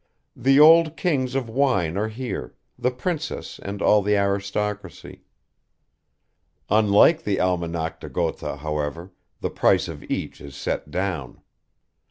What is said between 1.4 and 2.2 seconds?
wine are